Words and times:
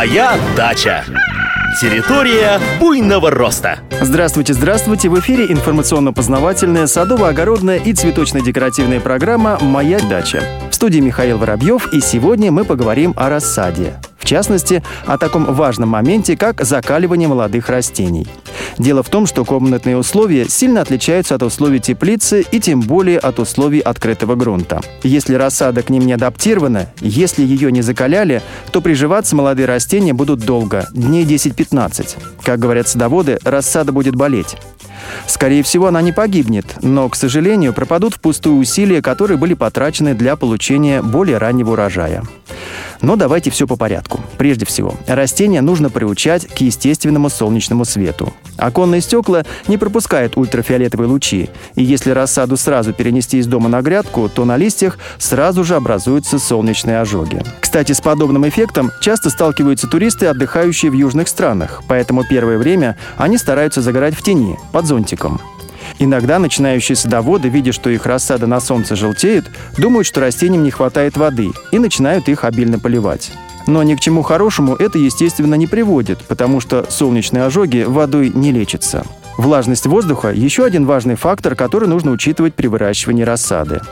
Моя 0.00 0.38
дача. 0.56 1.04
Территория 1.78 2.58
буйного 2.80 3.30
роста. 3.30 3.80
Здравствуйте, 4.00 4.54
здравствуйте! 4.54 5.10
В 5.10 5.20
эфире 5.20 5.52
информационно-познавательная, 5.52 6.86
садово-огородная 6.86 7.76
и 7.76 7.92
цветочно-декоративная 7.92 9.00
программа 9.00 9.58
«Моя 9.60 10.00
дача». 10.00 10.42
В 10.70 10.74
студии 10.74 11.00
Михаил 11.00 11.36
Воробьев, 11.36 11.92
и 11.92 12.00
сегодня 12.00 12.50
мы 12.50 12.64
поговорим 12.64 13.12
о 13.14 13.28
рассаде. 13.28 14.00
Частности, 14.30 14.80
о 15.06 15.18
таком 15.18 15.44
важном 15.44 15.88
моменте, 15.88 16.36
как 16.36 16.62
закаливание 16.62 17.26
молодых 17.26 17.68
растений. 17.68 18.28
Дело 18.78 19.02
в 19.02 19.08
том, 19.08 19.26
что 19.26 19.44
комнатные 19.44 19.96
условия 19.96 20.48
сильно 20.48 20.82
отличаются 20.82 21.34
от 21.34 21.42
условий 21.42 21.80
теплицы 21.80 22.46
и 22.48 22.60
тем 22.60 22.80
более 22.80 23.18
от 23.18 23.40
условий 23.40 23.80
открытого 23.80 24.36
грунта. 24.36 24.82
Если 25.02 25.34
рассада 25.34 25.82
к 25.82 25.90
ним 25.90 26.06
не 26.06 26.12
адаптирована, 26.12 26.86
если 27.00 27.42
ее 27.42 27.72
не 27.72 27.82
закаляли, 27.82 28.40
то 28.70 28.80
приживаться 28.80 29.34
молодые 29.34 29.66
растения 29.66 30.12
будут 30.12 30.38
долго, 30.38 30.86
дней 30.92 31.24
10-15. 31.24 32.16
Как 32.44 32.60
говорят 32.60 32.86
садоводы, 32.86 33.40
рассада 33.42 33.90
будет 33.90 34.14
болеть. 34.14 34.56
Скорее 35.26 35.64
всего, 35.64 35.88
она 35.88 36.02
не 36.02 36.12
погибнет, 36.12 36.66
но, 36.82 37.08
к 37.08 37.16
сожалению, 37.16 37.72
пропадут 37.72 38.14
впустую 38.14 38.58
усилия, 38.58 39.02
которые 39.02 39.38
были 39.38 39.54
потрачены 39.54 40.14
для 40.14 40.36
получения 40.36 41.02
более 41.02 41.38
раннего 41.38 41.72
урожая. 41.72 42.22
Но 43.02 43.16
давайте 43.16 43.50
все 43.50 43.66
по 43.66 43.76
порядку. 43.76 44.20
Прежде 44.38 44.66
всего, 44.66 44.94
растения 45.06 45.60
нужно 45.60 45.90
приучать 45.90 46.46
к 46.46 46.58
естественному 46.58 47.30
солнечному 47.30 47.84
свету. 47.84 48.32
Оконные 48.56 49.00
стекла 49.00 49.44
не 49.68 49.78
пропускают 49.78 50.36
ультрафиолетовые 50.36 51.08
лучи, 51.08 51.48
и 51.74 51.82
если 51.82 52.10
рассаду 52.10 52.56
сразу 52.56 52.92
перенести 52.92 53.38
из 53.38 53.46
дома 53.46 53.68
на 53.68 53.80
грядку, 53.80 54.28
то 54.28 54.44
на 54.44 54.56
листьях 54.56 54.98
сразу 55.18 55.64
же 55.64 55.76
образуются 55.76 56.38
солнечные 56.38 57.00
ожоги. 57.00 57.42
Кстати, 57.60 57.92
с 57.92 58.00
подобным 58.00 58.46
эффектом 58.48 58.90
часто 59.00 59.30
сталкиваются 59.30 59.86
туристы, 59.86 60.26
отдыхающие 60.26 60.90
в 60.90 60.94
южных 60.94 61.28
странах, 61.28 61.82
поэтому 61.88 62.24
первое 62.24 62.58
время 62.58 62.98
они 63.16 63.38
стараются 63.38 63.80
загорать 63.80 64.14
в 64.14 64.22
тени, 64.22 64.58
под 64.72 64.86
зонтиком. 64.86 65.40
Иногда 66.02 66.38
начинающие 66.38 66.96
садоводы, 66.96 67.50
видя, 67.50 67.72
что 67.72 67.90
их 67.90 68.06
рассада 68.06 68.46
на 68.46 68.58
солнце 68.58 68.96
желтеет, 68.96 69.44
думают, 69.76 70.06
что 70.06 70.20
растениям 70.20 70.62
не 70.62 70.70
хватает 70.70 71.18
воды 71.18 71.50
и 71.72 71.78
начинают 71.78 72.26
их 72.30 72.44
обильно 72.44 72.78
поливать. 72.78 73.30
Но 73.66 73.82
ни 73.82 73.94
к 73.94 74.00
чему 74.00 74.22
хорошему 74.22 74.74
это, 74.74 74.96
естественно, 74.98 75.56
не 75.56 75.66
приводит, 75.66 76.18
потому 76.26 76.60
что 76.60 76.86
солнечные 76.88 77.44
ожоги 77.44 77.84
водой 77.86 78.32
не 78.34 78.50
лечатся. 78.50 79.04
Влажность 79.36 79.86
воздуха– 79.86 80.32
еще 80.34 80.64
один 80.64 80.86
важный 80.86 81.16
фактор, 81.16 81.54
который 81.54 81.86
нужно 81.86 82.12
учитывать 82.12 82.54
при 82.54 82.66
выращивании 82.66 83.22
рассады. 83.22 83.82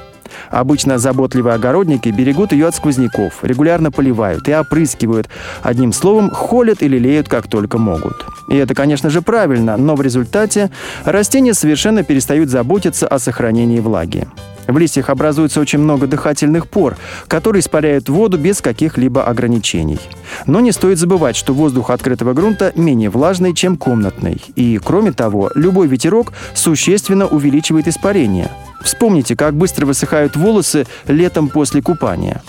Обычно 0.51 0.99
заботливые 0.99 1.55
огородники 1.55 2.09
берегут 2.09 2.53
ее 2.53 2.69
от 2.69 2.75
сквозняков, 2.75 3.41
регулярно 3.43 3.91
поливают 3.91 4.49
и 4.49 4.55
опрыскивают. 4.55 5.29
Одним 5.63 5.93
словом, 5.93 6.31
холят 6.31 6.83
и 6.83 6.89
лелеют 6.89 7.29
как 7.29 7.49
только 7.49 7.77
могут. 7.77 8.25
И 8.49 8.57
это, 8.57 8.75
конечно 8.75 9.11
же, 9.11 9.23
правильно, 9.23 9.77
но 9.77 9.95
в 9.95 10.03
результате 10.03 10.71
растения 11.05 11.55
совершенно 11.55 12.03
перестают 12.03 12.49
заботиться 12.49 13.07
о 13.07 13.19
сохранении 13.19 13.81
влаги. 13.81 14.27
В 14.69 14.77
листьях 14.77 15.09
образуется 15.09 15.61
очень 15.61 15.79
много 15.79 16.07
дыхательных 16.07 16.69
пор, 16.69 16.97
которые 17.27 17.61
испаряют 17.61 18.11
воду 18.11 18.37
без 18.37 18.61
каких-либо 18.61 19.25
ограничений. 19.25 19.99
Но 20.45 20.61
не 20.61 20.73
стоит 20.73 20.99
забывать, 20.99 21.37
что 21.37 21.55
воздух 21.55 21.89
открытого 21.89 22.35
грунта 22.35 22.73
менее 22.77 23.09
влажный, 23.09 23.55
чем 23.55 23.79
комнатный. 23.79 24.43
И, 24.57 24.79
кроме 24.85 25.13
того, 25.13 25.51
любой 25.55 25.87
ветерок 25.87 26.35
существенно 26.53 27.27
увеличивает 27.27 27.89
испарение. 27.89 28.51
Вспомните, 28.83 29.37
как 29.37 29.55
быстро 29.55 29.87
высыхают 29.87 30.37
волосы 30.37 30.87
летом 31.07 31.49
после 31.49 31.81
купания. 31.81 32.43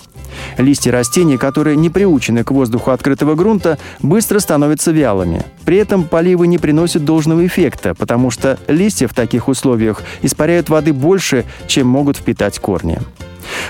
Листья 0.58 0.92
растений, 0.92 1.38
которые 1.38 1.76
не 1.76 1.90
приучены 1.90 2.44
к 2.44 2.52
воздуху 2.52 2.92
открытого 2.92 3.36
грунта, 3.36 3.78
быстро 4.02 4.40
становятся 4.40 4.92
вялыми. 4.92 5.44
При 5.66 5.78
этом 5.78 6.04
поливы 6.04 6.48
не 6.48 6.58
приносят 6.58 7.06
должного 7.06 7.46
эффекта, 7.46 7.94
потому 7.96 8.32
что 8.32 8.58
листья 8.68 9.08
в 9.08 9.14
таких 9.14 9.48
условиях 9.48 10.04
испаряют 10.22 10.70
воды 10.70 10.94
больше, 10.94 11.46
чем 11.68 11.88
могут 11.88 12.18
впитать 12.18 12.60
корни. 12.60 13.00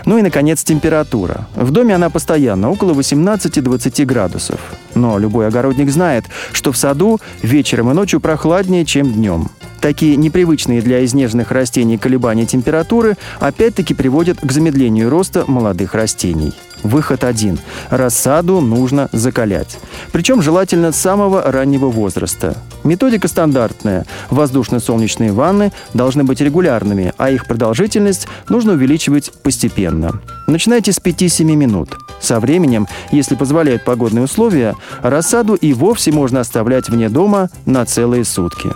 Ну 0.05 0.17
и, 0.17 0.21
наконец, 0.21 0.63
температура. 0.63 1.47
В 1.55 1.71
доме 1.71 1.95
она 1.95 2.09
постоянно, 2.09 2.69
около 2.69 2.93
18-20 2.93 4.05
градусов. 4.05 4.59
Но 4.95 5.17
любой 5.17 5.47
огородник 5.47 5.89
знает, 5.89 6.25
что 6.51 6.71
в 6.71 6.77
саду 6.77 7.19
вечером 7.41 7.91
и 7.91 7.93
ночью 7.93 8.19
прохладнее, 8.19 8.85
чем 8.85 9.11
днем. 9.11 9.49
Такие 9.81 10.17
непривычные 10.17 10.81
для 10.81 11.03
изнеженных 11.05 11.51
растений 11.51 11.97
колебания 11.97 12.45
температуры 12.45 13.17
опять-таки 13.39 13.93
приводят 13.93 14.39
к 14.39 14.51
замедлению 14.51 15.09
роста 15.09 15.45
молодых 15.47 15.93
растений. 15.93 16.53
Выход 16.83 17.23
один. 17.23 17.59
Рассаду 17.89 18.61
нужно 18.61 19.09
закалять. 19.11 19.77
Причем 20.11 20.41
желательно 20.41 20.91
с 20.91 20.97
самого 20.97 21.51
раннего 21.51 21.87
возраста. 21.87 22.55
Методика 22.83 23.27
стандартная. 23.27 24.05
Воздушно-солнечные 24.29 25.33
ванны 25.33 25.73
должны 25.93 26.23
быть 26.23 26.39
регулярными, 26.39 27.13
а 27.17 27.31
их 27.31 27.47
продолжительность 27.47 28.27
нужно 28.47 28.73
увеличивать 28.73 29.31
постепенно. 29.43 30.21
Начинайте 30.47 30.93
с 30.93 30.99
5-7 30.99 31.43
минут. 31.43 31.97
Со 32.21 32.39
временем, 32.39 32.87
если 33.11 33.35
позволяют 33.35 33.83
погодные 33.83 34.23
условия, 34.23 34.75
рассаду 35.01 35.55
и 35.55 35.73
вовсе 35.73 36.11
можно 36.11 36.39
оставлять 36.39 36.89
вне 36.89 37.09
дома 37.09 37.49
на 37.65 37.85
целые 37.85 38.23
сутки. 38.23 38.69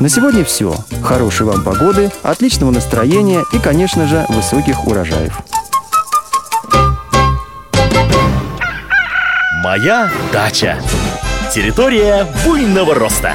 На 0.00 0.08
сегодня 0.08 0.44
все. 0.44 0.76
Хорошей 1.02 1.44
вам 1.44 1.64
погоды, 1.64 2.12
отличного 2.22 2.70
настроения 2.70 3.44
и, 3.52 3.58
конечно 3.58 4.06
же, 4.06 4.24
высоких 4.28 4.86
урожаев. 4.86 5.36
Моя 9.64 10.08
дача. 10.32 10.78
Территория 11.52 12.28
буйного 12.44 12.94
роста. 12.94 13.34